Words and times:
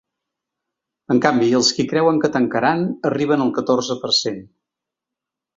En 1.15 1.19
canvi, 1.25 1.49
els 1.59 1.69
qui 1.79 1.85
creuen 1.93 2.23
que 2.25 2.33
tancaran 2.37 2.83
arriben 3.13 3.45
al 3.47 3.55
catorze 3.59 4.01
per 4.07 4.15
cent. 4.25 4.45